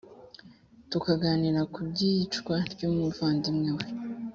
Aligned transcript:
tukaganira 0.91 1.61
ku 1.73 1.79
by'iyicwa 1.89 2.55
rw'umuvandimwe 2.71 3.69
we. 3.77 3.85